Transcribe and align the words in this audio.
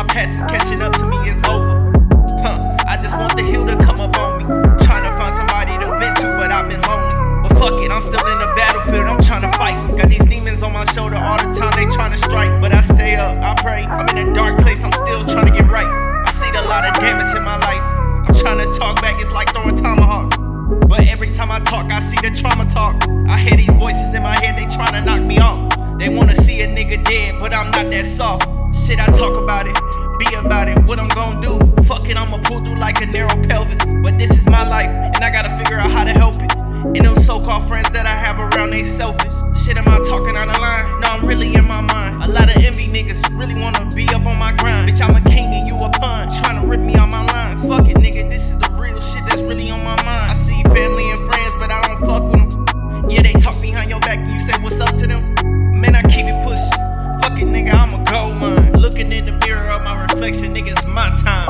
My 0.00 0.06
past 0.06 0.40
is 0.40 0.44
catching 0.48 0.80
up 0.80 0.96
to 0.96 1.04
me, 1.04 1.28
it's 1.28 1.44
over. 1.44 1.92
Huh, 2.40 2.56
I 2.88 2.96
just 2.96 3.20
want 3.20 3.36
the 3.36 3.44
hill 3.44 3.68
to 3.68 3.76
come 3.84 4.00
up 4.00 4.16
on 4.16 4.40
me. 4.40 4.48
Trying 4.80 5.04
to 5.04 5.12
find 5.20 5.28
somebody 5.28 5.76
to 5.76 5.92
vent 6.00 6.16
to, 6.24 6.40
but 6.40 6.48
I've 6.48 6.72
been 6.72 6.80
lonely. 6.88 7.44
But 7.44 7.52
fuck 7.60 7.76
it, 7.84 7.92
I'm 7.92 8.00
still 8.00 8.24
in 8.24 8.40
the 8.40 8.48
battlefield, 8.56 9.04
I'm 9.04 9.20
trying 9.20 9.44
to 9.44 9.52
fight. 9.60 9.76
Got 10.00 10.08
these 10.08 10.24
demons 10.24 10.64
on 10.64 10.72
my 10.72 10.88
shoulder 10.88 11.20
all 11.20 11.36
the 11.36 11.52
time, 11.52 11.76
they 11.76 11.84
trying 11.92 12.12
to 12.12 12.16
strike. 12.16 12.48
But 12.64 12.72
I 12.72 12.80
stay 12.80 13.16
up, 13.16 13.44
I 13.44 13.52
pray. 13.60 13.84
I'm 13.84 14.08
in 14.16 14.24
a 14.24 14.32
dark 14.32 14.56
place, 14.64 14.80
I'm 14.80 14.92
still 15.04 15.20
trying 15.28 15.52
to 15.52 15.52
get 15.52 15.68
right. 15.68 15.84
I 15.84 16.30
seen 16.32 16.56
a 16.56 16.64
lot 16.64 16.88
of 16.88 16.96
damage 16.96 17.36
in 17.36 17.44
my 17.44 17.60
life. 17.60 17.84
I'm 18.24 18.32
trying 18.40 18.64
to 18.64 18.72
talk 18.80 19.04
back, 19.04 19.20
it's 19.20 19.32
like 19.36 19.52
throwing 19.52 19.76
tomahawks. 19.76 20.32
But 20.88 21.12
every 21.12 21.28
time 21.36 21.52
I 21.52 21.60
talk, 21.60 21.92
I 21.92 22.00
see 22.00 22.16
the 22.24 22.32
trauma 22.32 22.64
talk. 22.72 22.96
I 23.28 23.36
hear 23.36 23.58
these 23.60 23.76
voices 23.76 24.16
in 24.16 24.22
my 24.22 24.32
head, 24.40 24.56
they 24.56 24.64
trying 24.64 24.96
to 24.96 25.04
knock 25.04 25.20
me 25.20 25.36
off. 25.44 25.60
They 25.98 26.08
wanna 26.08 26.32
see 26.32 26.62
a 26.62 26.66
nigga 26.66 27.04
dead, 27.04 27.36
but 27.38 27.52
I'm 27.52 27.70
not 27.72 27.92
that 27.92 28.06
soft. 28.06 28.48
Shit, 28.90 28.98
I 28.98 29.06
talk 29.06 29.40
about 29.40 29.68
it, 29.68 29.74
be 30.18 30.34
about 30.34 30.66
it. 30.66 30.76
What 30.82 30.98
I'm 30.98 31.06
gon' 31.10 31.40
do? 31.40 31.60
Fuck 31.84 32.10
it, 32.10 32.16
I'ma 32.16 32.38
pull 32.38 32.58
through 32.58 32.74
like 32.74 33.00
a 33.00 33.06
narrow 33.06 33.40
pelvis. 33.46 33.78
But 34.02 34.18
this 34.18 34.30
is 34.30 34.50
my 34.50 34.64
life, 34.64 34.90
and 34.90 35.22
I 35.22 35.30
gotta 35.30 35.56
figure 35.56 35.78
out 35.78 35.92
how 35.92 36.02
to 36.02 36.10
help 36.10 36.34
it. 36.42 36.52
And 36.56 36.96
them 36.96 37.14
so 37.14 37.38
called 37.38 37.68
friends 37.68 37.88
that 37.90 38.04
I 38.04 38.16
have 38.18 38.40
around, 38.40 38.70
they 38.70 38.82
selfish. 38.82 39.30
Shit, 39.62 39.76
am 39.76 39.86
I 39.86 40.00
talking 40.08 40.34
out 40.36 40.48
of 40.48 40.58
line? 40.58 41.00
No, 41.02 41.08
I'm 41.08 41.24
really 41.24 41.54
in 41.54 41.66
my 41.66 41.80
mind. 41.80 42.24
A 42.24 42.26
lot 42.26 42.50
of 42.50 42.59
in 59.20 59.26
the 59.26 59.46
mirror 59.46 59.70
of 59.70 59.84
my 59.84 60.00
reflection, 60.00 60.54
my 60.86 61.14
time. 61.14 61.48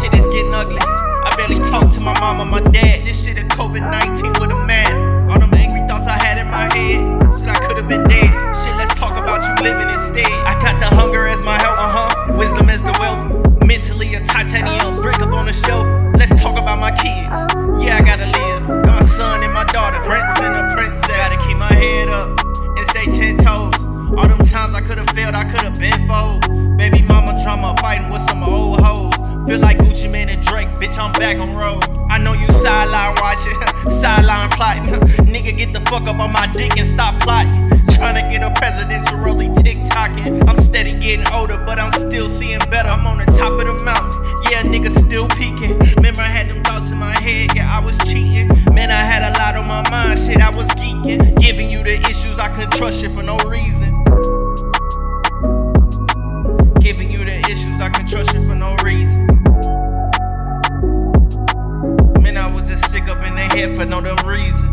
Shit 0.00 0.14
is 0.14 0.26
getting 0.28 0.54
ugly. 0.54 0.78
I 0.80 1.34
barely 1.36 1.60
talk 1.68 1.90
to 1.92 2.04
my 2.04 2.18
mom 2.20 2.40
my 2.48 2.60
dad. 2.60 3.02
This 3.02 3.26
shit 3.26 3.36
a 3.36 3.42
COVID 3.42 3.82
19 3.82 4.32
with 4.40 4.50
a 4.50 4.61
the 15.52 15.66
shelf. 15.66 15.86
Let's 16.16 16.40
talk 16.40 16.58
about 16.58 16.78
my 16.78 16.90
kids. 16.90 17.36
Yeah, 17.84 17.98
I 17.98 18.02
gotta 18.04 18.26
live. 18.26 18.84
Got 18.84 18.94
my 18.94 19.02
son 19.02 19.42
and 19.42 19.52
my 19.52 19.64
daughter, 19.64 19.98
prince 20.02 20.40
and 20.40 20.54
a 20.54 20.74
princess. 20.74 21.08
Gotta 21.08 21.38
keep 21.46 21.56
my 21.56 21.72
head 21.72 22.08
up 22.08 22.28
and 22.76 22.86
stay 22.88 23.06
ten 23.06 23.36
toes. 23.36 23.76
All 24.16 24.28
them 24.28 24.38
times 24.38 24.74
I 24.74 24.80
could've 24.80 25.08
failed, 25.10 25.34
I 25.34 25.44
could've 25.44 25.74
been 25.74 26.06
fold. 26.06 26.76
Baby 26.76 27.02
mama 27.02 27.38
drama, 27.42 27.74
fighting 27.80 28.10
with 28.10 28.22
some 28.22 28.42
old 28.42 28.80
hoes. 28.80 29.14
Feel 29.48 29.58
like 29.58 29.78
Gucci 29.78 30.10
Mane 30.10 30.28
and 30.28 30.42
Drake, 30.42 30.68
bitch, 30.80 30.98
I'm 30.98 31.12
back 31.14 31.38
on 31.38 31.54
road. 31.54 31.82
I 32.10 32.18
know 32.18 32.32
you 32.32 32.46
sideline 32.48 33.16
watching, 33.20 33.56
sideline 33.90 34.50
plotting. 34.50 34.84
Nigga, 35.32 35.56
get 35.56 35.72
the 35.72 35.80
fuck 35.90 36.06
up 36.06 36.18
on 36.20 36.32
my 36.32 36.46
dick 36.52 36.78
and 36.78 36.86
stop 36.86 37.20
plotting. 37.20 37.68
Trying 37.96 38.14
to 38.14 38.24
get 38.30 38.42
a 38.42 38.50
presidential 38.58 39.18
rolly 39.18 39.48
10 39.48 39.71
rocking. 40.02 40.48
I'm 40.48 40.56
steady 40.56 40.92
getting 40.98 41.26
older, 41.32 41.56
but 41.64 41.78
I'm 41.78 41.92
still 41.92 42.28
seeing 42.28 42.58
better. 42.70 42.88
I'm 42.88 43.06
on 43.06 43.18
the 43.18 43.26
top 43.26 43.52
of 43.52 43.66
the 43.66 43.84
mountain. 43.84 44.22
Yeah, 44.50 44.62
nigga, 44.62 44.90
still 44.90 45.28
peeking. 45.28 45.78
Remember, 45.96 46.20
I 46.20 46.30
had 46.36 46.48
them 46.48 46.62
thoughts 46.64 46.90
in 46.90 46.98
my 46.98 47.12
head. 47.12 47.54
Yeah, 47.54 47.70
I 47.70 47.84
was 47.84 47.98
cheating. 48.10 48.48
Man, 48.74 48.90
I 48.90 49.02
had 49.12 49.22
a 49.22 49.38
lot 49.38 49.56
on 49.56 49.66
my 49.66 49.88
mind. 49.90 50.18
Shit, 50.18 50.40
I 50.40 50.48
was 50.48 50.68
geeking. 50.70 51.40
Giving 51.40 51.70
you 51.70 51.82
the 51.82 52.00
issues 52.10 52.38
I 52.38 52.48
could 52.48 52.70
trust 52.72 53.02
you 53.02 53.10
for 53.10 53.22
no 53.22 53.36
reason. 53.48 53.90
Giving 56.80 57.10
you 57.10 57.24
the 57.24 57.38
issues 57.50 57.80
I 57.80 57.90
could 57.90 58.08
trust 58.08 58.34
you 58.34 58.44
for 58.46 58.54
no 58.54 58.74
reason. 58.84 59.26
Man, 62.22 62.36
I 62.36 62.50
was 62.52 62.68
just 62.68 62.90
sick 62.90 63.08
up 63.08 63.24
in 63.26 63.34
the 63.34 63.46
head 63.54 63.76
for 63.76 63.84
no 63.84 64.00
damn 64.00 64.26
reason. 64.26 64.71